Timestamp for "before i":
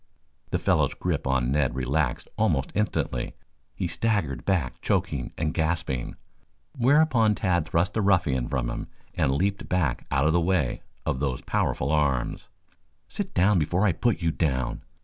13.59-13.91